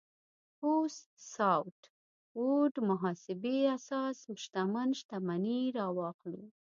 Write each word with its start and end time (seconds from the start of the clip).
بوث 0.59 0.97
ساوت 1.35 1.81
ووډ 2.39 2.73
محاسبې 2.89 3.57
اساس 3.77 4.17
شتمن 4.43 4.89
شتمني 4.99 5.59
راواخلو. 5.77 6.43